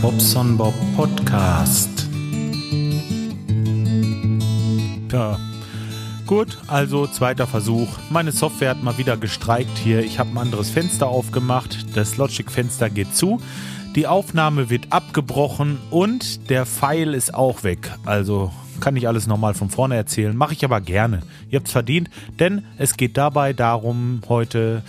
Bobson 0.00 0.56
Bob 0.56 0.74
Podcast. 0.96 2.08
Ja. 5.12 5.38
Gut, 6.26 6.58
also 6.66 7.06
zweiter 7.06 7.46
Versuch. 7.46 7.88
Meine 8.10 8.32
Software 8.32 8.70
hat 8.70 8.82
mal 8.82 8.98
wieder 8.98 9.16
gestreikt 9.16 9.76
hier. 9.76 10.02
Ich 10.02 10.18
habe 10.18 10.30
ein 10.30 10.38
anderes 10.38 10.70
Fenster 10.70 11.08
aufgemacht. 11.08 11.96
Das 11.96 12.16
Logic-Fenster 12.16 12.88
geht 12.90 13.14
zu. 13.14 13.40
Die 13.94 14.06
Aufnahme 14.06 14.70
wird 14.70 14.90
abgebrochen 14.90 15.78
und 15.90 16.50
der 16.50 16.66
Pfeil 16.66 17.14
ist 17.14 17.34
auch 17.34 17.62
weg. 17.62 17.92
Also 18.06 18.52
kann 18.80 18.96
ich 18.96 19.06
alles 19.06 19.26
nochmal 19.26 19.54
von 19.54 19.70
vorne 19.70 19.96
erzählen. 19.96 20.36
Mache 20.36 20.54
ich 20.54 20.64
aber 20.64 20.80
gerne. 20.80 21.22
Ihr 21.50 21.58
habt 21.58 21.68
es 21.68 21.72
verdient, 21.72 22.10
denn 22.38 22.64
es 22.76 22.96
geht 22.96 23.16
dabei 23.16 23.52
darum, 23.52 24.20
heute 24.28 24.82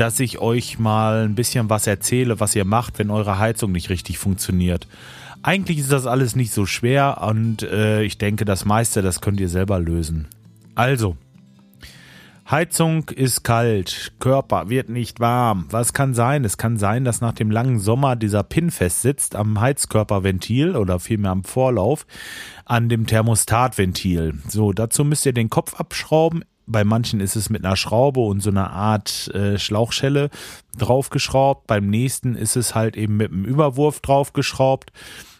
dass 0.00 0.20
ich 0.20 0.38
euch 0.38 0.78
mal 0.78 1.24
ein 1.24 1.34
bisschen 1.34 1.68
was 1.68 1.86
erzähle, 1.86 2.40
was 2.40 2.56
ihr 2.56 2.64
macht, 2.64 2.98
wenn 2.98 3.10
eure 3.10 3.38
Heizung 3.38 3.72
nicht 3.72 3.90
richtig 3.90 4.18
funktioniert. 4.18 4.86
Eigentlich 5.42 5.78
ist 5.78 5.92
das 5.92 6.06
alles 6.06 6.34
nicht 6.34 6.52
so 6.52 6.66
schwer 6.66 7.22
und 7.22 7.62
äh, 7.62 8.02
ich 8.02 8.18
denke, 8.18 8.44
das 8.44 8.64
meiste, 8.64 9.02
das 9.02 9.20
könnt 9.20 9.40
ihr 9.40 9.48
selber 9.48 9.78
lösen. 9.78 10.28
Also, 10.74 11.16
Heizung 12.50 13.10
ist 13.10 13.44
kalt, 13.44 14.12
Körper 14.20 14.70
wird 14.70 14.88
nicht 14.88 15.20
warm. 15.20 15.66
Was 15.70 15.92
kann 15.92 16.14
sein? 16.14 16.46
Es 16.46 16.56
kann 16.56 16.78
sein, 16.78 17.04
dass 17.04 17.20
nach 17.20 17.34
dem 17.34 17.50
langen 17.50 17.78
Sommer 17.78 18.16
dieser 18.16 18.42
Pin 18.42 18.70
festsitzt 18.70 19.36
am 19.36 19.60
Heizkörperventil 19.60 20.74
oder 20.74 20.98
vielmehr 20.98 21.32
am 21.32 21.44
Vorlauf 21.44 22.06
an 22.64 22.88
dem 22.88 23.06
Thermostatventil. 23.06 24.38
So, 24.48 24.72
dazu 24.72 25.04
müsst 25.04 25.26
ihr 25.26 25.34
den 25.34 25.50
Kopf 25.50 25.74
abschrauben, 25.74 26.42
bei 26.68 26.84
manchen 26.84 27.20
ist 27.20 27.34
es 27.34 27.50
mit 27.50 27.64
einer 27.64 27.76
Schraube 27.76 28.20
und 28.20 28.40
so 28.40 28.50
einer 28.50 28.70
Art 28.70 29.28
äh, 29.34 29.58
Schlauchschelle 29.58 30.30
draufgeschraubt. 30.76 31.66
Beim 31.66 31.88
nächsten 31.88 32.34
ist 32.34 32.56
es 32.56 32.74
halt 32.74 32.96
eben 32.96 33.16
mit 33.16 33.32
einem 33.32 33.44
Überwurf 33.44 34.00
draufgeschraubt. 34.00 34.92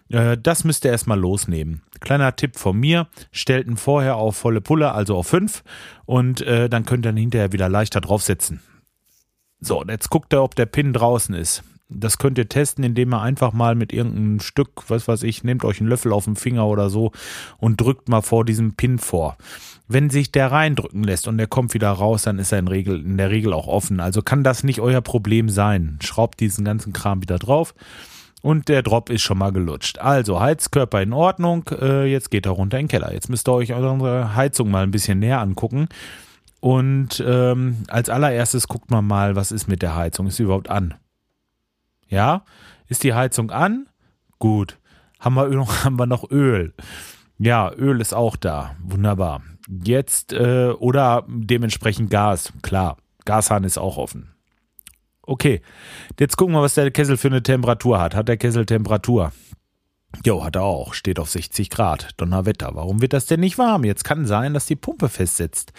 Äh, 0.08 0.38
das 0.38 0.64
müsst 0.64 0.84
ihr 0.84 0.90
erstmal 0.90 1.20
losnehmen. 1.20 1.82
Kleiner 2.00 2.34
Tipp 2.34 2.56
von 2.56 2.78
mir, 2.78 3.08
stellt 3.30 3.66
ihn 3.66 3.76
vorher 3.76 4.16
auf 4.16 4.36
volle 4.36 4.60
Pulle, 4.60 4.92
also 4.92 5.16
auf 5.16 5.28
5 5.28 5.62
und 6.06 6.40
äh, 6.40 6.68
dann 6.68 6.84
könnt 6.84 7.06
ihr 7.06 7.10
ihn 7.10 7.16
hinterher 7.16 7.52
wieder 7.52 7.68
leichter 7.68 8.00
draufsetzen. 8.00 8.60
So, 9.60 9.80
und 9.80 9.90
jetzt 9.90 10.08
guckt 10.08 10.32
ihr, 10.32 10.42
ob 10.42 10.54
der 10.54 10.66
Pin 10.66 10.92
draußen 10.92 11.34
ist. 11.34 11.62
Das 11.90 12.18
könnt 12.18 12.36
ihr 12.36 12.48
testen, 12.48 12.84
indem 12.84 13.14
ihr 13.14 13.22
einfach 13.22 13.52
mal 13.52 13.74
mit 13.74 13.94
irgendeinem 13.94 14.40
Stück, 14.40 14.88
was 14.88 15.08
weiß 15.08 15.22
ich, 15.22 15.42
nehmt 15.42 15.64
euch 15.64 15.80
einen 15.80 15.88
Löffel 15.88 16.12
auf 16.12 16.26
den 16.26 16.36
Finger 16.36 16.66
oder 16.66 16.90
so 16.90 17.12
und 17.56 17.80
drückt 17.80 18.10
mal 18.10 18.20
vor 18.20 18.44
diesem 18.44 18.74
Pin 18.74 18.98
vor. 18.98 19.38
Wenn 19.86 20.10
sich 20.10 20.30
der 20.30 20.52
reindrücken 20.52 21.02
lässt 21.02 21.26
und 21.28 21.38
der 21.38 21.46
kommt 21.46 21.72
wieder 21.72 21.90
raus, 21.90 22.24
dann 22.24 22.38
ist 22.38 22.52
er 22.52 22.58
in, 22.58 23.16
der 23.16 23.30
Regel 23.30 23.54
auch 23.54 23.68
offen. 23.68 24.00
Also 24.00 24.20
kann 24.20 24.44
das 24.44 24.64
nicht 24.64 24.80
euer 24.80 25.00
Problem 25.00 25.48
sein. 25.48 25.98
Schraubt 26.02 26.40
diesen 26.40 26.66
ganzen 26.66 26.92
Kram 26.92 27.22
wieder 27.22 27.38
drauf 27.38 27.74
und 28.42 28.68
der 28.68 28.82
Drop 28.82 29.08
ist 29.08 29.22
schon 29.22 29.38
mal 29.38 29.52
gelutscht. 29.52 29.98
Also 29.98 30.40
Heizkörper 30.40 31.00
in 31.00 31.14
Ordnung. 31.14 31.70
Äh, 31.70 32.04
jetzt 32.04 32.30
geht 32.30 32.44
er 32.44 32.52
runter 32.52 32.78
in 32.78 32.84
den 32.84 32.90
Keller. 32.90 33.14
Jetzt 33.14 33.30
müsst 33.30 33.48
ihr 33.48 33.54
euch 33.54 33.72
eure 33.72 34.36
Heizung 34.36 34.70
mal 34.70 34.82
ein 34.82 34.90
bisschen 34.90 35.20
näher 35.20 35.40
angucken. 35.40 35.88
Und 36.60 37.24
ähm, 37.26 37.78
als 37.88 38.10
allererstes 38.10 38.68
guckt 38.68 38.90
man 38.90 39.06
mal, 39.06 39.36
was 39.36 39.52
ist 39.52 39.68
mit 39.68 39.80
der 39.80 39.96
Heizung? 39.96 40.26
Ist 40.26 40.36
sie 40.36 40.42
überhaupt 40.42 40.68
an? 40.68 40.94
Ja? 42.08 42.44
Ist 42.88 43.04
die 43.04 43.14
Heizung 43.14 43.50
an? 43.50 43.88
Gut. 44.38 44.78
Haben 45.20 45.34
wir, 45.34 45.66
haben 45.84 45.98
wir 45.98 46.06
noch 46.06 46.30
Öl? 46.30 46.74
Ja, 47.38 47.72
Öl 47.72 48.00
ist 48.00 48.14
auch 48.14 48.36
da. 48.36 48.74
Wunderbar. 48.82 49.42
Jetzt 49.84 50.32
äh, 50.32 50.70
oder 50.70 51.24
dementsprechend 51.28 52.10
Gas. 52.10 52.52
Klar, 52.62 52.96
Gashahn 53.24 53.64
ist 53.64 53.78
auch 53.78 53.98
offen. 53.98 54.34
Okay, 55.22 55.60
jetzt 56.18 56.38
gucken 56.38 56.54
wir, 56.54 56.62
was 56.62 56.74
der 56.74 56.90
Kessel 56.90 57.18
für 57.18 57.28
eine 57.28 57.42
Temperatur 57.42 58.00
hat. 58.00 58.14
Hat 58.14 58.28
der 58.28 58.38
Kessel 58.38 58.64
Temperatur? 58.64 59.30
Jo, 60.24 60.42
hat 60.42 60.56
er 60.56 60.62
auch. 60.62 60.94
Steht 60.94 61.18
auf 61.18 61.28
60 61.28 61.68
Grad. 61.68 62.08
Donnerwetter. 62.16 62.70
Warum 62.72 63.02
wird 63.02 63.12
das 63.12 63.26
denn 63.26 63.40
nicht 63.40 63.58
warm? 63.58 63.84
Jetzt 63.84 64.04
kann 64.04 64.26
sein, 64.26 64.54
dass 64.54 64.64
die 64.64 64.76
Pumpe 64.76 65.08
festsetzt. 65.10 65.72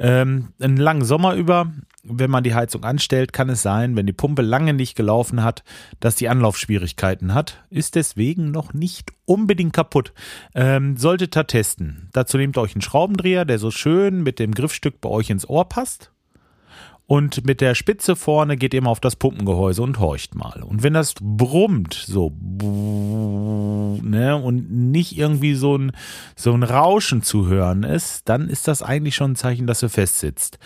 Ähm, 0.00 0.48
einen 0.60 0.76
langen 0.76 1.04
Sommer 1.04 1.34
über, 1.34 1.72
wenn 2.02 2.30
man 2.30 2.42
die 2.42 2.54
Heizung 2.54 2.82
anstellt, 2.82 3.32
kann 3.32 3.48
es 3.48 3.62
sein, 3.62 3.94
wenn 3.94 4.06
die 4.06 4.12
Pumpe 4.12 4.42
lange 4.42 4.74
nicht 4.74 4.96
gelaufen 4.96 5.44
hat, 5.44 5.62
dass 6.00 6.16
die 6.16 6.28
Anlaufschwierigkeiten 6.28 7.34
hat. 7.34 7.64
Ist 7.70 7.94
deswegen 7.94 8.50
noch 8.50 8.74
nicht 8.74 9.12
unbedingt 9.26 9.74
kaputt. 9.74 10.12
Ähm, 10.54 10.96
solltet 10.96 11.36
ihr 11.36 11.46
testen. 11.46 12.08
Dazu 12.12 12.36
nehmt 12.36 12.58
euch 12.58 12.74
einen 12.74 12.82
Schraubendreher, 12.82 13.44
der 13.44 13.60
so 13.60 13.70
schön 13.70 14.24
mit 14.24 14.40
dem 14.40 14.54
Griffstück 14.54 15.00
bei 15.00 15.08
euch 15.08 15.30
ins 15.30 15.48
Ohr 15.48 15.68
passt 15.68 16.10
und 17.10 17.46
mit 17.46 17.62
der 17.62 17.74
Spitze 17.74 18.16
vorne 18.16 18.58
geht 18.58 18.74
ihr 18.74 18.82
mal 18.82 18.90
auf 18.90 19.00
das 19.00 19.16
Pumpengehäuse 19.16 19.80
und 19.80 19.98
horcht 19.98 20.34
mal. 20.34 20.62
Und 20.62 20.82
wenn 20.82 20.92
das 20.92 21.14
brummt, 21.18 21.94
so, 21.94 22.34
ne, 24.02 24.36
und 24.36 24.70
nicht 24.70 25.16
irgendwie 25.16 25.54
so 25.54 25.78
ein, 25.78 25.92
so 26.36 26.52
ein 26.52 26.62
Rauschen 26.62 27.22
zu 27.22 27.46
hören 27.46 27.82
ist, 27.82 28.28
dann 28.28 28.50
ist 28.50 28.68
das 28.68 28.82
eigentlich 28.82 29.14
schon 29.14 29.32
ein 29.32 29.36
Zeichen, 29.36 29.66
dass 29.66 29.82
er 29.82 29.88
festsitzt. 29.88 30.58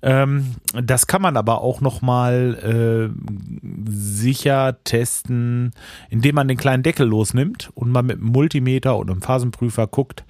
Ähm, 0.00 0.54
das 0.80 1.08
kann 1.08 1.20
man 1.20 1.36
aber 1.36 1.62
auch 1.62 1.80
nochmal 1.80 3.10
äh, 3.12 3.90
sicher 3.90 4.76
testen, 4.84 5.72
indem 6.10 6.36
man 6.36 6.46
den 6.46 6.58
kleinen 6.58 6.84
Deckel 6.84 7.08
losnimmt 7.08 7.70
und 7.74 7.90
mal 7.90 8.04
mit 8.04 8.18
einem 8.18 8.30
Multimeter 8.30 8.96
oder 8.96 9.10
einem 9.10 9.22
Phasenprüfer 9.22 9.88
guckt, 9.88 10.24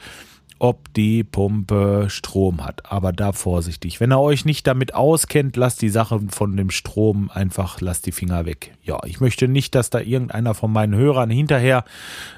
ob 0.59 0.93
die 0.95 1.25
Pumpe 1.25 2.07
Strom 2.09 2.65
hat. 2.65 2.91
Aber 2.91 3.13
da 3.13 3.33
vorsichtig. 3.33 4.01
Wenn 4.01 4.13
ihr 4.13 4.19
euch 4.19 4.45
nicht 4.45 4.67
damit 4.67 4.95
auskennt, 4.95 5.57
lasst 5.57 5.83
die 5.83 5.89
Sache 5.89 6.21
von 6.31 6.57
dem 6.57 6.71
Strom 6.71 7.31
einfach, 7.33 7.81
lasst 7.81 8.07
die 8.07 8.13
Finger 8.13 8.45
weg. 8.47 8.75
Ja, 8.83 8.99
ich 9.05 9.21
möchte 9.21 9.49
nicht, 9.49 9.75
dass 9.75 9.91
da 9.91 10.01
irgendeiner 10.01 10.55
von 10.55 10.73
meinen 10.73 10.95
Hörern 10.95 11.31
hinterher 11.31 11.85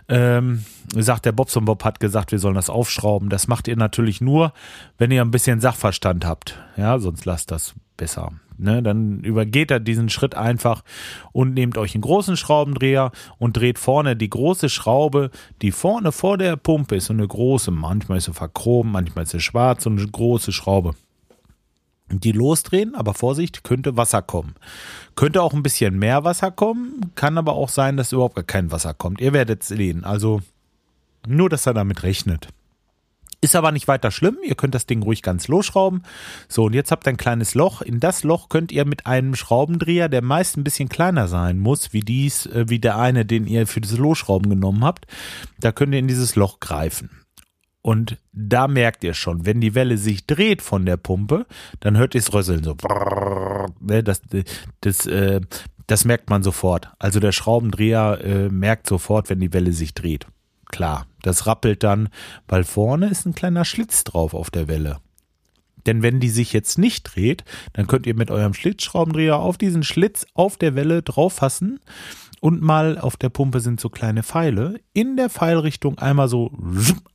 ähm, 0.09 0.65
sagt, 0.95 1.25
der 1.25 1.33
Bobson 1.33 1.65
Bob 1.65 1.85
hat 1.85 2.01
gesagt, 2.01 2.33
wir 2.33 2.39
sollen 2.39 2.55
das 2.55 2.71
aufschrauben. 2.71 3.31
Das 3.31 3.49
macht 3.49 3.69
ihr 3.69 3.77
natürlich 3.77 4.21
nur, 4.21 4.53
wenn 4.99 5.11
ihr 5.11 5.23
ein 5.23 5.31
bisschen 5.31 5.61
Sachverstand 5.61 6.27
habt. 6.27 6.59
Ja, 6.77 6.99
sonst 6.99 7.25
lasst 7.25 7.51
das 7.51 7.75
besser. 7.97 8.33
Ne, 8.61 8.83
dann 8.83 9.21
übergeht 9.21 9.71
er 9.71 9.81
diesen 9.81 10.11
Schritt 10.11 10.35
einfach 10.35 10.85
und 11.33 11.55
nehmt 11.55 11.79
euch 11.79 11.95
einen 11.95 12.03
großen 12.03 12.37
Schraubendreher 12.37 13.11
und 13.39 13.57
dreht 13.57 13.79
vorne 13.79 14.17
die 14.17 14.29
große 14.29 14.69
Schraube, 14.69 15.31
die 15.63 15.73
vorne 15.73 16.13
vor 16.13 16.37
der 16.37 16.57
Pumpe 16.57 16.97
ist, 16.97 17.07
so 17.07 17.15
eine 17.15 17.27
große, 17.27 17.71
manchmal 17.71 18.19
ist 18.19 18.25
sie 18.25 18.35
verchromt, 18.35 18.93
manchmal 18.93 19.25
ist 19.25 19.31
sie 19.31 19.41
schwarz, 19.41 19.85
so 19.85 19.91
eine 19.91 20.07
große 20.07 20.53
Schraube. 20.53 20.95
Die 22.11 22.33
losdrehen, 22.33 22.95
aber 22.95 23.15
Vorsicht, 23.15 23.65
könnte 23.65 23.97
Wasser 23.97 24.21
kommen. 24.21 24.55
Könnte 25.15 25.43
auch 25.43 25.55
ein 25.55 25.63
bisschen 25.63 25.99
mehr 25.99 26.25
Wasser 26.25 26.51
kommen, 26.51 27.13
kann 27.15 27.39
aber 27.39 27.55
auch 27.55 27.71
sein, 27.71 27.97
dass 27.97 28.13
überhaupt 28.13 28.35
gar 28.35 28.45
kein 28.45 28.71
Wasser 28.71 28.93
kommt. 28.93 29.23
Ihr 29.23 29.33
werdet 29.33 29.63
sehen. 29.63 30.05
Also 30.05 30.43
nur, 31.27 31.49
dass 31.49 31.67
er 31.67 31.73
damit 31.73 32.03
rechnet. 32.03 32.49
Ist 33.43 33.57
aber 33.57 33.73
nicht 33.73 33.89
weiter 33.89 34.11
schlimm. 34.11 34.37
Ihr 34.45 34.55
könnt 34.55 34.75
das 34.75 34.85
Ding 34.85 35.03
ruhig 35.03 35.23
ganz 35.23 35.49
losschrauben. 35.49 36.03
So, 36.47 36.65
und 36.65 36.75
jetzt 36.75 36.91
habt 36.91 37.07
ihr 37.07 37.11
ein 37.11 37.17
kleines 37.17 37.55
Loch. 37.55 37.81
In 37.81 37.99
das 37.99 38.23
Loch 38.23 38.51
könnt 38.51 38.71
ihr 38.71 38.85
mit 38.85 39.07
einem 39.07 39.35
Schraubendreher, 39.35 40.11
der 40.11 40.21
meist 40.21 40.59
ein 40.59 40.65
bisschen 40.65 40.91
kleiner 40.91 41.27
sein 41.27 41.59
muss, 41.59 41.95
wie 41.95 42.01
dies, 42.01 42.45
äh, 42.47 42.67
wie 42.69 42.81
der 42.81 42.99
eine, 42.99 43.25
den 43.25 43.47
ihr 43.47 43.67
für 43.67 43.81
das 43.81 43.97
Losschrauben 43.97 44.51
genommen 44.51 44.85
habt, 44.85 45.07
da 45.59 45.73
könnt 45.73 45.95
ihr 45.95 46.01
in 46.01 46.09
dieses 46.09 46.37
Loch 46.37 46.61
greifen. 46.61 47.09
Und 47.81 48.19
da 48.33 48.69
merkt 48.69 49.05
ihr 49.05 49.15
schon, 49.15 49.47
wenn 49.47 49.63
die 49.63 49.75
Welle 49.75 49.97
sich 49.97 50.27
dreht 50.27 50.61
von 50.61 50.85
der 50.85 50.99
Pumpe, 50.99 51.47
dann 51.81 51.97
hört 51.97 52.15
ihr 52.15 52.19
es 52.19 52.35
rösseln 52.35 52.63
so. 52.63 52.77
Das, 53.81 54.21
das, 54.83 55.09
das 55.87 56.05
merkt 56.05 56.29
man 56.29 56.43
sofort. 56.43 56.91
Also 56.99 57.21
der 57.21 57.33
Schraubendreher 57.33 58.51
merkt 58.51 58.87
sofort, 58.87 59.31
wenn 59.31 59.41
die 59.41 59.55
Welle 59.55 59.73
sich 59.73 59.95
dreht. 59.95 60.27
Klar, 60.71 61.07
das 61.23 61.47
rappelt 61.47 61.83
dann, 61.83 62.09
weil 62.49 62.65
vorne 62.65 63.09
ist 63.09 63.27
ein 63.27 63.35
kleiner 63.35 63.65
Schlitz 63.65 64.05
drauf 64.05 64.35
auf 64.35 64.51
der 64.51 64.69
Welle. 64.69 64.99
Denn 65.87 66.03
wenn 66.03 66.21
die 66.21 66.29
sich 66.29 66.53
jetzt 66.53 66.79
nicht 66.79 67.03
dreht, 67.15 67.45
dann 67.73 67.87
könnt 67.87 68.07
ihr 68.07 68.15
mit 68.15 68.31
eurem 68.31 68.55
Schlitzschraubendreher 68.55 69.39
auf 69.39 69.59
diesen 69.59 69.83
Schlitz 69.83 70.27
auf 70.35 70.57
der 70.57 70.75
Welle 70.75 71.03
drauf 71.03 71.35
fassen 71.35 71.81
und 72.41 72.63
mal 72.63 72.99
auf 72.99 73.17
der 73.17 73.31
Pumpe 73.31 73.61
sind 73.61 73.81
so 73.81 73.89
kleine 73.89 74.23
Pfeile, 74.23 74.81
in 74.93 75.17
der 75.17 75.31
Pfeilrichtung 75.31 75.99
einmal 75.99 76.29
so 76.29 76.53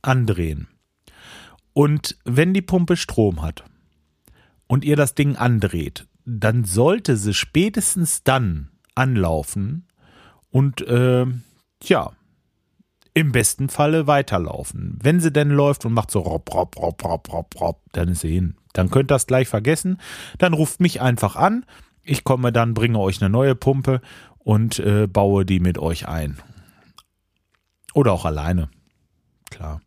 andrehen. 0.02 0.68
Und 1.72 2.16
wenn 2.24 2.54
die 2.54 2.62
Pumpe 2.62 2.96
Strom 2.96 3.42
hat 3.42 3.64
und 4.66 4.84
ihr 4.84 4.96
das 4.96 5.14
Ding 5.14 5.36
andreht, 5.36 6.06
dann 6.24 6.64
sollte 6.64 7.16
sie 7.16 7.34
spätestens 7.34 8.22
dann 8.24 8.70
anlaufen 8.94 9.86
und 10.50 10.80
äh, 10.82 11.26
ja, 11.82 12.12
im 13.16 13.32
besten 13.32 13.70
Falle 13.70 14.06
weiterlaufen. 14.06 14.98
Wenn 15.02 15.20
sie 15.20 15.32
denn 15.32 15.48
läuft 15.48 15.86
und 15.86 15.94
macht 15.94 16.10
so 16.10 16.20
rob, 16.20 16.52
rob, 16.52 16.76
rob, 16.76 17.02
rob, 17.02 17.32
rob, 17.32 17.58
rob, 17.58 17.80
dann 17.92 18.08
ist 18.08 18.20
sie 18.20 18.30
hin. 18.30 18.56
Dann 18.74 18.90
könnt 18.90 19.10
ihr 19.10 19.14
das 19.14 19.26
gleich 19.26 19.48
vergessen. 19.48 19.98
Dann 20.36 20.52
ruft 20.52 20.80
mich 20.80 21.00
einfach 21.00 21.34
an. 21.34 21.64
Ich 22.02 22.24
komme 22.24 22.52
dann, 22.52 22.74
bringe 22.74 22.98
euch 22.98 23.22
eine 23.22 23.30
neue 23.30 23.54
Pumpe 23.54 24.02
und 24.36 24.80
äh, 24.80 25.06
baue 25.06 25.46
die 25.46 25.60
mit 25.60 25.78
euch 25.78 26.06
ein. 26.06 26.36
Oder 27.94 28.12
auch 28.12 28.26
alleine. 28.26 28.68
Klar. 29.50 29.80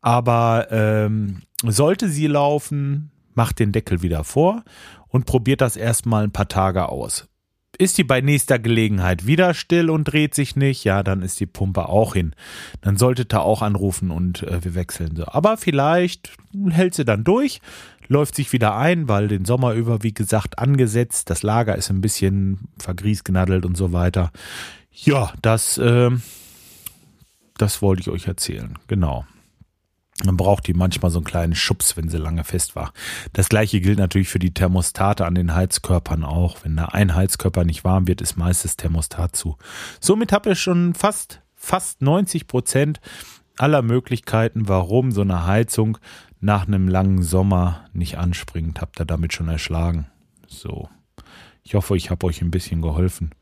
Aber 0.00 0.68
ähm, 0.70 1.42
sollte 1.62 2.08
sie 2.08 2.26
laufen, 2.26 3.10
macht 3.34 3.58
den 3.58 3.72
Deckel 3.72 4.00
wieder 4.00 4.24
vor 4.24 4.64
und 5.08 5.26
probiert 5.26 5.60
das 5.60 5.76
erstmal 5.76 6.24
ein 6.24 6.32
paar 6.32 6.48
Tage 6.48 6.88
aus 6.88 7.28
Ist 7.78 7.98
die 7.98 8.04
bei 8.04 8.20
nächster 8.20 8.58
Gelegenheit 8.58 9.26
wieder 9.26 9.52
still 9.52 9.90
und 9.90 10.04
dreht 10.04 10.34
sich 10.34 10.56
nicht, 10.56 10.84
ja, 10.84 11.02
dann 11.02 11.22
ist 11.22 11.40
die 11.40 11.46
Pumpe 11.46 11.88
auch 11.88 12.14
hin. 12.14 12.34
Dann 12.80 12.96
solltet 12.96 13.34
ihr 13.34 13.42
auch 13.42 13.62
anrufen 13.62 14.10
und 14.10 14.42
äh, 14.44 14.64
wir 14.64 14.74
wechseln 14.74 15.14
sie. 15.16 15.26
Aber 15.26 15.56
vielleicht 15.56 16.32
hält 16.70 16.94
sie 16.94 17.04
dann 17.04 17.24
durch, 17.24 17.60
läuft 18.08 18.34
sich 18.34 18.52
wieder 18.52 18.76
ein, 18.76 19.08
weil 19.08 19.28
den 19.28 19.44
Sommer 19.44 19.74
über, 19.74 20.02
wie 20.02 20.14
gesagt, 20.14 20.58
angesetzt. 20.58 21.28
Das 21.28 21.42
Lager 21.42 21.76
ist 21.76 21.90
ein 21.90 22.00
bisschen 22.00 22.68
vergriesgenadelt 22.78 23.66
und 23.66 23.76
so 23.76 23.92
weiter. 23.92 24.30
Ja, 24.92 25.32
das, 25.42 25.76
äh, 25.78 26.10
das 27.58 27.82
wollte 27.82 28.00
ich 28.00 28.08
euch 28.08 28.26
erzählen. 28.26 28.78
Genau. 28.86 29.26
Dann 30.24 30.36
braucht 30.36 30.66
die 30.66 30.72
manchmal 30.72 31.10
so 31.10 31.18
einen 31.18 31.26
kleinen 31.26 31.54
Schubs, 31.54 31.96
wenn 31.96 32.08
sie 32.08 32.16
lange 32.16 32.42
fest 32.42 32.74
war. 32.74 32.92
Das 33.34 33.48
gleiche 33.48 33.80
gilt 33.80 33.98
natürlich 33.98 34.28
für 34.28 34.38
die 34.38 34.54
Thermostate 34.54 35.26
an 35.26 35.34
den 35.34 35.54
Heizkörpern 35.54 36.24
auch. 36.24 36.64
Wenn 36.64 36.76
da 36.76 36.86
ein 36.86 37.14
Heizkörper 37.14 37.64
nicht 37.64 37.84
warm 37.84 38.08
wird, 38.08 38.22
ist 38.22 38.36
meist 38.36 38.78
Thermostat 38.78 39.36
zu. 39.36 39.56
Somit 40.00 40.32
habe 40.32 40.52
ich 40.52 40.60
schon 40.60 40.94
fast, 40.94 41.42
fast 41.54 42.00
90 42.00 42.46
Prozent 42.46 43.00
aller 43.58 43.82
Möglichkeiten, 43.82 44.68
warum 44.68 45.12
so 45.12 45.20
eine 45.20 45.46
Heizung 45.46 45.98
nach 46.40 46.66
einem 46.66 46.88
langen 46.88 47.22
Sommer 47.22 47.84
nicht 47.92 48.16
anspringt. 48.16 48.80
Habt 48.80 49.00
ihr 49.00 49.04
damit 49.04 49.34
schon 49.34 49.48
erschlagen. 49.48 50.06
So. 50.46 50.88
Ich 51.62 51.74
hoffe, 51.74 51.96
ich 51.96 52.10
habe 52.10 52.26
euch 52.26 52.40
ein 52.40 52.50
bisschen 52.50 52.80
geholfen. 52.80 53.32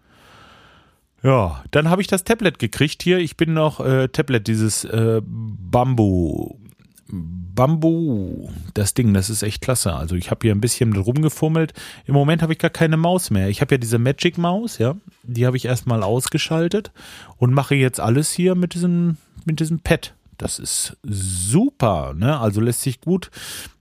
Ja, 1.22 1.64
dann 1.70 1.88
habe 1.88 2.02
ich 2.02 2.06
das 2.06 2.24
Tablet 2.24 2.58
gekriegt 2.58 3.02
hier. 3.02 3.18
Ich 3.18 3.36
bin 3.36 3.54
noch 3.54 3.80
äh, 3.80 4.08
Tablet, 4.08 4.46
dieses 4.46 4.84
äh, 4.84 5.22
Bambu 5.24 6.58
Bambu, 7.08 8.48
das 8.74 8.94
Ding, 8.94 9.14
das 9.14 9.30
ist 9.30 9.42
echt 9.42 9.62
klasse. 9.62 9.92
Also 9.92 10.16
ich 10.16 10.30
habe 10.30 10.40
hier 10.42 10.54
ein 10.54 10.60
bisschen 10.60 10.94
rumgefummelt. 10.96 11.72
Im 12.06 12.14
Moment 12.14 12.42
habe 12.42 12.52
ich 12.52 12.58
gar 12.58 12.70
keine 12.70 12.96
Maus 12.96 13.30
mehr. 13.30 13.48
Ich 13.48 13.60
habe 13.60 13.74
ja 13.74 13.78
diese 13.78 13.98
Magic 13.98 14.38
Maus, 14.38 14.78
ja, 14.78 14.96
die 15.22 15.46
habe 15.46 15.56
ich 15.56 15.66
erstmal 15.66 16.02
ausgeschaltet 16.02 16.92
und 17.36 17.52
mache 17.52 17.74
jetzt 17.74 18.00
alles 18.00 18.32
hier 18.32 18.54
mit 18.54 18.74
diesem 18.74 19.16
mit 19.44 19.60
diesem 19.60 19.80
Pad. 19.80 20.14
Das 20.38 20.58
ist 20.58 20.96
super, 21.02 22.14
ne? 22.14 22.38
Also 22.40 22.60
lässt 22.60 22.80
sich 22.80 23.00
gut 23.00 23.30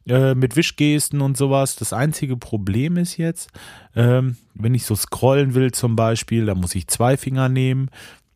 äh, 0.08 0.36
mit 0.36 0.56
Wischgesten 0.56 1.22
und 1.22 1.38
sowas. 1.38 1.76
Das 1.76 1.94
einzige 1.94 2.38
Problem 2.38 2.98
ist 2.98 3.18
jetzt, 3.18 3.50
ähm, 3.96 4.38
wenn 4.54 4.76
ich 4.76 4.86
so 4.86 4.96
scrollen 4.96 5.56
will 5.56 5.72
zum 5.72 5.96
Beispiel, 5.96 6.46
da 6.46 6.54
muss 6.54 6.76
ich 6.76 6.88
zwei 6.88 7.18
Finger 7.18 7.50
nehmen 7.50 7.90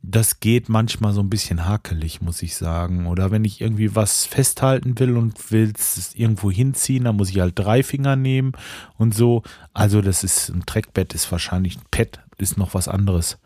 das 0.09 0.39
geht 0.39 0.69
manchmal 0.69 1.11
so 1.11 1.19
ein 1.19 1.29
bisschen 1.29 1.65
hakelig, 1.65 2.21
muss 2.21 2.41
ich 2.41 2.55
sagen. 2.55 3.07
Oder 3.07 3.29
wenn 3.29 3.43
ich 3.43 3.59
irgendwie 3.59 3.93
was 3.93 4.25
festhalten 4.25 4.97
will 4.99 5.17
und 5.17 5.51
will 5.51 5.73
es 5.77 6.15
irgendwo 6.15 6.49
hinziehen, 6.49 7.03
dann 7.03 7.17
muss 7.17 7.29
ich 7.29 7.39
halt 7.41 7.59
drei 7.59 7.83
Finger 7.83 8.15
nehmen 8.15 8.53
und 8.97 9.13
so. 9.13 9.43
Also 9.73 10.01
das 10.01 10.23
ist 10.23 10.49
ein 10.49 10.65
Trackbett, 10.65 11.13
ist 11.13 11.29
wahrscheinlich 11.31 11.77
ein 11.77 11.85
Pad, 11.91 12.21
ist 12.37 12.57
noch 12.57 12.73
was 12.73 12.87
anderes. 12.87 13.37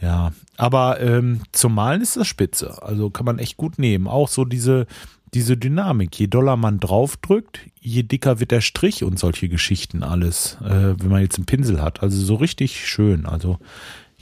Ja, 0.00 0.32
aber 0.56 0.98
ähm, 1.00 1.42
zum 1.52 1.74
Malen 1.74 2.00
ist 2.00 2.16
das 2.16 2.26
spitze. 2.26 2.82
Also 2.82 3.10
kann 3.10 3.26
man 3.26 3.38
echt 3.38 3.58
gut 3.58 3.78
nehmen. 3.78 4.08
Auch 4.08 4.28
so 4.28 4.46
diese, 4.46 4.86
diese 5.34 5.58
Dynamik. 5.58 6.18
Je 6.18 6.26
doller 6.26 6.56
man 6.56 6.80
draufdrückt, 6.80 7.60
je 7.80 8.02
dicker 8.02 8.40
wird 8.40 8.50
der 8.50 8.62
Strich 8.62 9.04
und 9.04 9.18
solche 9.18 9.50
Geschichten 9.50 10.02
alles, 10.02 10.56
äh, 10.62 10.98
wenn 10.98 11.10
man 11.10 11.20
jetzt 11.20 11.36
einen 11.36 11.46
Pinsel 11.46 11.82
hat. 11.82 12.02
Also 12.02 12.18
so 12.18 12.36
richtig 12.36 12.88
schön. 12.88 13.26
Also 13.26 13.58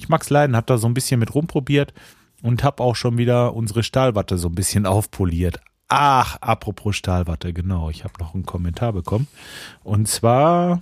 ich 0.01 0.09
mag's 0.09 0.31
leiden, 0.31 0.57
hab 0.57 0.67
da 0.67 0.79
so 0.79 0.87
ein 0.87 0.95
bisschen 0.95 1.21
mit 1.21 1.35
rumprobiert 1.35 1.93
und 2.43 2.65
hab 2.65 2.81
auch 2.81 2.97
schon 2.97 3.19
wieder 3.19 3.55
unsere 3.55 3.83
Stahlwatte 3.83 4.39
so 4.39 4.49
ein 4.49 4.55
bisschen 4.55 4.87
aufpoliert. 4.87 5.61
Ach, 5.89 6.37
apropos 6.41 6.97
Stahlwatte, 6.97 7.53
genau. 7.53 7.91
Ich 7.91 8.05
habe 8.05 8.15
noch 8.19 8.35
einen 8.35 8.47
Kommentar 8.47 8.93
bekommen. 8.93 9.27
Und 9.83 10.09
zwar, 10.09 10.81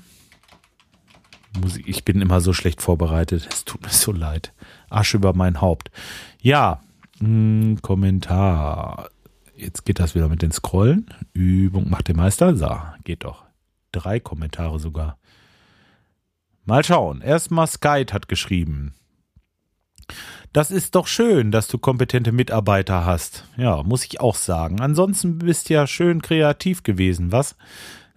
ich 1.84 2.04
bin 2.04 2.20
immer 2.20 2.40
so 2.40 2.52
schlecht 2.52 2.80
vorbereitet. 2.80 3.48
Es 3.50 3.64
tut 3.64 3.82
mir 3.82 3.90
so 3.90 4.12
leid. 4.12 4.52
Asche 4.88 5.16
über 5.16 5.32
mein 5.32 5.60
Haupt. 5.60 5.90
Ja, 6.40 6.80
mh, 7.20 7.26
hm, 7.26 7.82
Kommentar. 7.82 9.08
Jetzt 9.56 9.84
geht 9.84 9.98
das 9.98 10.14
wieder 10.14 10.28
mit 10.28 10.42
den 10.42 10.52
Scrollen. 10.52 11.06
Übung 11.32 11.90
macht 11.90 12.06
den 12.06 12.16
Meister. 12.16 12.54
So, 12.54 12.70
geht 13.02 13.24
doch. 13.24 13.44
Drei 13.90 14.20
Kommentare 14.20 14.78
sogar. 14.78 15.18
Mal 16.66 16.84
schauen. 16.84 17.22
Erstmal 17.22 17.66
Skype 17.66 18.12
hat 18.12 18.28
geschrieben. 18.28 18.92
Das 20.52 20.70
ist 20.70 20.94
doch 20.94 21.06
schön, 21.06 21.50
dass 21.50 21.68
du 21.68 21.78
kompetente 21.78 22.32
Mitarbeiter 22.32 23.04
hast. 23.04 23.44
Ja, 23.56 23.82
muss 23.82 24.04
ich 24.04 24.20
auch 24.20 24.34
sagen. 24.34 24.80
Ansonsten 24.80 25.38
bist 25.38 25.68
du 25.68 25.74
ja 25.74 25.86
schön 25.86 26.22
kreativ 26.22 26.82
gewesen, 26.82 27.32
was? 27.32 27.56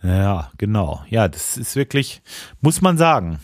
Ja, 0.02 0.52
genau. 0.58 1.04
Ja, 1.10 1.28
das 1.28 1.58
ist 1.58 1.76
wirklich, 1.76 2.22
muss 2.62 2.82
man 2.82 2.98
sagen. 2.98 3.40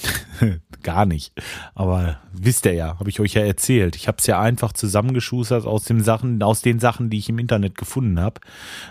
Gar 0.82 1.06
nicht. 1.06 1.32
Aber 1.74 2.18
wisst 2.32 2.66
ihr 2.66 2.74
ja, 2.74 2.98
habe 2.98 3.10
ich 3.10 3.18
euch 3.18 3.34
ja 3.34 3.42
erzählt. 3.42 3.96
Ich 3.96 4.06
habe 4.06 4.18
es 4.18 4.26
ja 4.26 4.40
einfach 4.40 4.72
zusammengeschustert 4.72 5.66
aus 5.66 5.84
den 5.84 6.02
Sachen, 6.02 6.42
aus 6.42 6.62
den 6.62 6.78
Sachen, 6.78 7.10
die 7.10 7.18
ich 7.18 7.28
im 7.28 7.38
Internet 7.38 7.76
gefunden 7.76 8.20
habe. 8.20 8.40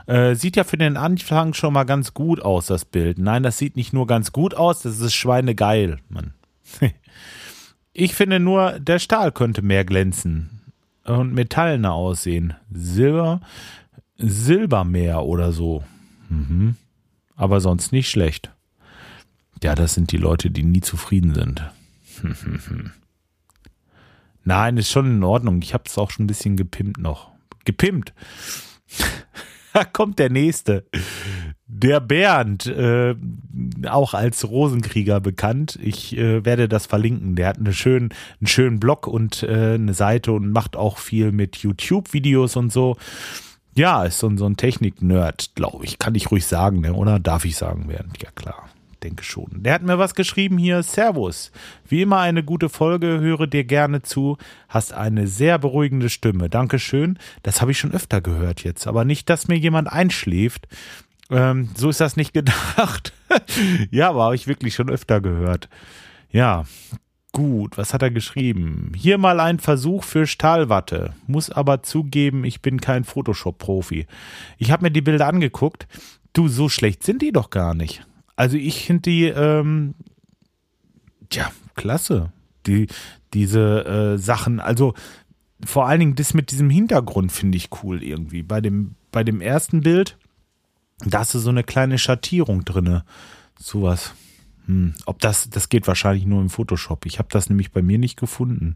Äh, 0.06 0.36
sieht 0.36 0.58
ja 0.58 0.64
für 0.64 0.78
den 0.78 0.98
Anfang 0.98 1.54
schon 1.54 1.74
mal 1.74 1.86
ganz 1.86 2.14
gut 2.14 2.42
aus, 2.42 2.68
das 2.68 2.84
Bild. 2.84 3.20
Nein, 3.20 3.44
das 3.44 3.58
sieht 3.58 3.78
nicht 3.78 3.94
nur 3.94 4.08
ganz 4.08 4.34
gut 4.34 4.54
aus, 4.54 4.82
das 4.82 5.00
ist 5.00 5.14
schweinegeil, 5.14 6.00
Mann. 6.10 6.34
Ich 8.00 8.14
finde 8.14 8.40
nur, 8.40 8.80
der 8.80 9.00
Stahl 9.00 9.32
könnte 9.32 9.64
mehr 9.64 9.84
glänzen 9.84 10.62
und 11.04 11.34
metallener 11.34 11.94
aussehen. 11.94 12.54
Silber, 12.72 13.42
Silbermeer 14.20 15.24
oder 15.24 15.52
so. 15.52 15.84
Mhm. 16.30 16.76
Aber 17.36 17.60
sonst 17.60 17.92
nicht 17.92 18.08
schlecht. 18.08 18.52
Ja, 19.64 19.74
das 19.74 19.96
sind 19.96 20.12
die 20.12 20.18
Leute, 20.18 20.52
die 20.52 20.62
nie 20.62 20.82
zufrieden 20.82 21.34
sind. 21.34 21.64
Nein, 24.44 24.78
ist 24.78 24.92
schon 24.92 25.10
in 25.10 25.24
Ordnung. 25.24 25.60
Ich 25.64 25.74
habe 25.74 25.86
es 25.88 25.98
auch 25.98 26.12
schon 26.12 26.26
ein 26.26 26.28
bisschen 26.28 26.56
gepimpt 26.56 27.00
noch. 27.00 27.32
Gepimpt. 27.66 28.14
da 29.74 29.84
kommt 29.84 30.20
der 30.20 30.30
nächste. 30.30 30.86
Der 31.80 32.00
Bernd, 32.00 32.66
äh, 32.66 33.14
auch 33.88 34.16
als 34.16 34.50
Rosenkrieger 34.50 35.20
bekannt. 35.20 35.78
Ich 35.80 36.18
äh, 36.18 36.44
werde 36.44 36.68
das 36.68 36.88
verlinken. 36.88 37.36
Der 37.36 37.50
hat 37.50 37.60
eine 37.60 37.72
schön, 37.72 38.10
einen 38.40 38.48
schönen 38.48 38.80
Blog 38.80 39.06
und 39.06 39.44
äh, 39.44 39.76
eine 39.76 39.94
Seite 39.94 40.32
und 40.32 40.52
macht 40.52 40.76
auch 40.76 40.98
viel 40.98 41.32
mit 41.32 41.58
YouTube-Videos 41.58 42.56
und 42.56 42.74
so. 42.74 42.98
Ja, 43.76 44.06
ist 44.06 44.18
so, 44.18 44.38
so 44.38 44.48
ein 44.48 44.58
Technik-Nerd, 44.58 45.52
glaube 45.54 45.86
ich. 45.86 46.00
Kann 46.00 46.16
ich 46.16 46.32
ruhig 46.32 46.48
sagen, 46.48 46.82
ne? 46.82 46.94
oder 46.94 47.20
darf 47.20 47.46
ich 47.46 47.56
sagen 47.56 47.88
werden? 47.90 48.12
Ja, 48.24 48.32
klar. 48.32 48.70
Denke 49.04 49.24
schon. 49.24 49.62
Der 49.62 49.76
hat 49.76 49.84
mir 49.84 50.00
was 50.00 50.16
geschrieben 50.16 50.58
hier. 50.58 50.82
Servus. 50.82 51.52
Wie 51.88 52.02
immer 52.02 52.18
eine 52.18 52.44
gute 52.44 52.70
Folge, 52.70 53.20
höre 53.20 53.46
dir 53.46 53.66
gerne 53.66 54.02
zu. 54.02 54.40
Hast 54.68 54.94
eine 54.94 55.28
sehr 55.28 55.60
beruhigende 55.60 56.10
Stimme. 56.10 56.50
Dankeschön. 56.50 57.20
Das 57.44 57.62
habe 57.62 57.70
ich 57.70 57.78
schon 57.78 57.92
öfter 57.92 58.20
gehört 58.20 58.64
jetzt. 58.64 58.88
Aber 58.88 59.06
nicht, 59.06 59.30
dass 59.30 59.48
mir 59.48 59.60
jemand 59.60 59.92
einschläft. 59.92 60.68
Ähm, 61.30 61.70
so 61.76 61.90
ist 61.90 62.00
das 62.00 62.16
nicht 62.16 62.34
gedacht. 62.34 63.14
ja, 63.92 64.10
aber 64.10 64.26
habe 64.26 64.36
ich 64.36 64.48
wirklich 64.48 64.76
schon 64.76 64.90
öfter 64.90 65.22
gehört. 65.22 65.70
Ja, 66.32 66.66
gut. 67.32 67.78
Was 67.78 67.94
hat 67.94 68.02
er 68.02 68.12
geschrieben? 68.12 68.92
Hier 68.96 69.18
mal 69.18 69.40
ein 69.40 69.60
Versuch 69.60 70.04
für 70.04 70.28
Stahlwatte. 70.28 71.14
Muss 71.28 71.50
aber 71.50 71.84
zugeben, 71.84 72.44
ich 72.44 72.62
bin 72.62 72.80
kein 72.82 73.04
Photoshop-Profi. 73.04 74.08
Ich 74.58 74.72
habe 74.72 74.84
mir 74.84 74.92
die 74.92 75.02
Bilder 75.02 75.28
angeguckt. 75.28 75.88
Du, 76.34 76.48
so 76.48 76.70
schlecht 76.70 77.04
sind 77.04 77.22
die 77.22 77.32
doch 77.32 77.50
gar 77.50 77.74
nicht. 77.74 78.06
Also 78.36 78.58
ich 78.58 78.86
finde 78.86 79.02
die, 79.02 79.26
ähm, 79.26 79.96
ja, 81.32 81.52
klasse. 81.76 82.32
Die, 82.66 82.88
diese 83.34 83.86
äh, 83.86 84.18
Sachen, 84.18 84.60
also 84.60 84.94
vor 85.66 85.88
allen 85.88 86.00
Dingen 86.00 86.16
das 86.16 86.34
mit 86.34 86.52
diesem 86.52 86.70
Hintergrund 86.70 87.32
finde 87.32 87.58
ich 87.58 87.70
cool 87.84 88.04
irgendwie. 88.04 88.44
Bei 88.44 88.62
dem, 88.62 88.96
bei 89.12 89.24
dem 89.24 89.42
ersten 89.42 89.82
Bild 89.82 90.18
da 91.06 91.20
hast 91.20 91.34
du 91.34 91.40
so 91.40 91.50
eine 91.50 91.64
kleine 91.64 91.98
Schattierung 91.98 92.66
drinne. 92.66 93.04
Sowas. 93.60 94.14
Hm. 94.66 94.94
Ob 95.06 95.20
das, 95.20 95.50
das 95.50 95.70
geht 95.70 95.88
wahrscheinlich 95.88 96.26
nur 96.26 96.42
im 96.42 96.50
Photoshop. 96.50 97.06
Ich 97.06 97.20
habe 97.20 97.30
das 97.32 97.50
nämlich 97.50 97.72
bei 97.72 97.82
mir 97.82 97.98
nicht 97.98 98.20
gefunden. 98.20 98.76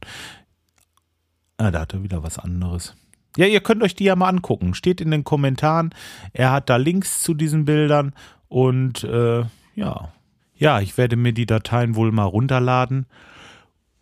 Ah, 1.58 1.72
da 1.72 1.82
hat 1.82 1.94
er 1.94 2.04
wieder 2.04 2.24
was 2.24 2.40
anderes. 2.40 2.96
Ja, 3.38 3.46
ihr 3.46 3.62
könnt 3.62 3.84
euch 3.84 3.96
die 3.96 4.06
ja 4.06 4.16
mal 4.16 4.30
angucken. 4.30 4.74
Steht 4.74 5.00
in 5.02 5.12
den 5.12 5.24
Kommentaren. 5.24 5.94
Er 6.34 6.52
hat 6.52 6.70
da 6.70 6.76
Links 6.76 7.24
zu 7.24 7.34
diesen 7.34 7.66
Bildern 7.66 8.14
und 8.48 9.04
äh, 9.04 9.44
ja. 9.76 10.14
Ja, 10.56 10.80
ich 10.82 10.98
werde 10.98 11.16
mir 11.16 11.34
die 11.34 11.46
Dateien 11.46 11.96
wohl 11.96 12.12
mal 12.12 12.26
runterladen, 12.26 13.08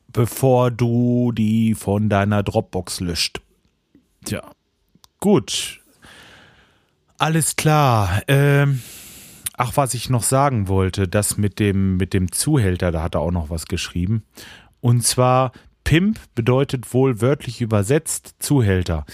bevor 0.07 0.71
du 0.71 1.31
die 1.31 1.73
von 1.73 2.09
deiner 2.09 2.43
Dropbox 2.43 2.99
löscht. 2.99 3.39
Tja. 4.25 4.43
Gut. 5.19 5.78
Alles 7.19 7.57
klar. 7.57 8.21
Ähm, 8.29 8.81
ach, 9.57 9.75
was 9.75 9.93
ich 9.93 10.09
noch 10.09 10.23
sagen 10.23 10.69
wollte, 10.69 11.09
das 11.09 11.37
mit 11.37 11.59
dem, 11.59 11.97
mit 11.97 12.13
dem 12.13 12.31
Zuhälter, 12.31 12.93
da 12.93 13.03
hat 13.03 13.15
er 13.15 13.19
auch 13.19 13.31
noch 13.31 13.49
was 13.49 13.65
geschrieben. 13.65 14.23
Und 14.79 15.05
zwar, 15.05 15.51
Pimp 15.83 16.17
bedeutet 16.33 16.93
wohl 16.93 17.19
wörtlich 17.19 17.59
übersetzt 17.59 18.35
Zuhälter. 18.39 19.05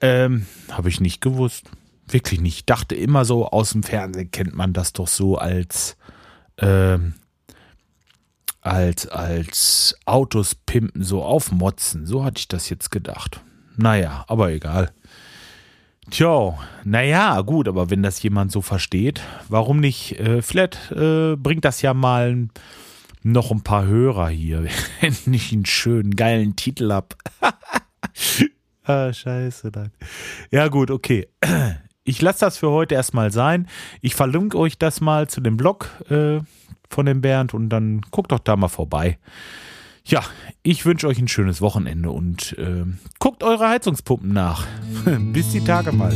Ähm, 0.00 0.46
habe 0.70 0.88
ich 0.88 1.00
nicht 1.00 1.20
gewusst. 1.20 1.68
Wirklich 2.06 2.40
nicht. 2.40 2.58
Ich 2.58 2.64
dachte 2.66 2.94
immer 2.94 3.24
so, 3.24 3.48
aus 3.48 3.70
dem 3.70 3.82
Fernsehen 3.82 4.30
kennt 4.30 4.54
man 4.54 4.72
das 4.72 4.92
doch 4.92 5.08
so 5.08 5.36
als, 5.36 5.96
ähm, 6.58 7.14
als, 8.60 9.08
als 9.08 9.98
Autos 10.04 10.54
pimpen, 10.54 11.02
so 11.02 11.24
aufmotzen. 11.24 12.06
So 12.06 12.24
hatte 12.24 12.38
ich 12.38 12.46
das 12.46 12.70
jetzt 12.70 12.92
gedacht. 12.92 13.40
Naja, 13.76 14.24
aber 14.28 14.52
egal. 14.52 14.92
Tja, 16.10 16.56
naja, 16.84 17.40
gut, 17.40 17.66
aber 17.66 17.90
wenn 17.90 18.02
das 18.02 18.22
jemand 18.22 18.52
so 18.52 18.62
versteht, 18.62 19.20
warum 19.48 19.80
nicht? 19.80 20.18
Äh, 20.20 20.40
vielleicht 20.40 20.92
äh, 20.92 21.36
bringt 21.36 21.64
das 21.64 21.82
ja 21.82 21.94
mal 21.94 22.48
noch 23.22 23.50
ein 23.50 23.62
paar 23.62 23.86
Hörer 23.86 24.28
hier, 24.28 24.66
wenn 25.00 25.34
ich 25.34 25.52
einen 25.52 25.66
schönen, 25.66 26.14
geilen 26.14 26.54
Titel 26.54 26.92
hab. 26.92 27.16
ah, 28.84 29.12
scheiße, 29.12 29.72
dann. 29.72 29.90
Ja, 30.50 30.68
gut, 30.68 30.90
okay. 30.90 31.28
Ich 32.08 32.22
lasse 32.22 32.38
das 32.38 32.56
für 32.56 32.70
heute 32.70 32.94
erstmal 32.94 33.32
sein. 33.32 33.66
Ich 34.00 34.14
verlinke 34.14 34.56
euch 34.58 34.78
das 34.78 35.00
mal 35.00 35.26
zu 35.26 35.40
dem 35.40 35.56
Blog 35.56 35.90
äh, 36.08 36.38
von 36.88 37.04
dem 37.04 37.20
Bernd 37.20 37.52
und 37.52 37.68
dann 37.68 38.00
guckt 38.12 38.30
doch 38.30 38.38
da 38.38 38.54
mal 38.54 38.68
vorbei. 38.68 39.18
Ja, 40.08 40.22
ich 40.62 40.86
wünsche 40.86 41.08
euch 41.08 41.18
ein 41.18 41.26
schönes 41.26 41.60
Wochenende 41.60 42.10
und 42.10 42.56
äh, 42.58 42.84
guckt 43.18 43.42
eure 43.42 43.68
Heizungspumpen 43.68 44.32
nach. 44.32 44.64
Bis 45.32 45.50
die 45.50 45.64
Tage 45.64 45.90
mal. 45.90 46.12